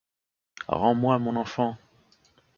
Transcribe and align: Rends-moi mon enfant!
Rends-moi 0.67 1.19
mon 1.19 1.35
enfant! 1.35 1.77